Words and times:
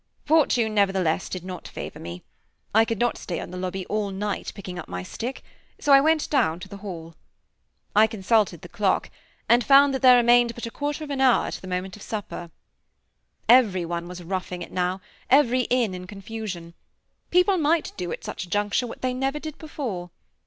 Fortune, 0.25 0.73
nevertheless, 0.73 1.29
did 1.29 1.43
not 1.45 1.67
favor 1.67 1.99
me. 1.99 2.23
I 2.73 2.85
could 2.85 2.97
not 2.97 3.19
stay 3.19 3.39
on 3.39 3.51
the 3.51 3.57
lobby 3.57 3.85
all 3.85 4.09
night 4.09 4.51
picking 4.55 4.79
up 4.79 4.87
my 4.89 5.03
stick, 5.03 5.43
so 5.79 5.93
I 5.93 6.01
went 6.01 6.27
down 6.31 6.59
to 6.61 6.67
the 6.67 6.77
hall. 6.77 7.13
I 7.95 8.07
consulted 8.07 8.63
the 8.63 8.67
clock, 8.67 9.11
and 9.47 9.63
found 9.63 9.93
that 9.93 10.01
there 10.01 10.17
remained 10.17 10.55
but 10.55 10.65
a 10.65 10.71
quarter 10.71 11.03
of 11.03 11.11
an 11.11 11.21
hour 11.21 11.51
to 11.51 11.61
the 11.61 11.67
moment 11.67 11.95
of 11.97 12.01
supper. 12.01 12.49
Everyone 13.47 14.07
was 14.07 14.23
roughing 14.23 14.63
it 14.63 14.71
now, 14.71 15.01
every 15.29 15.65
inn 15.69 15.93
in 15.93 16.07
confusion; 16.07 16.73
people 17.29 17.59
might 17.59 17.91
do 17.95 18.11
at 18.11 18.23
such 18.23 18.45
a 18.45 18.49
juncture 18.49 18.87
what 18.87 19.03
they 19.03 19.13
never 19.13 19.37
did 19.39 19.55
before. 19.59 20.09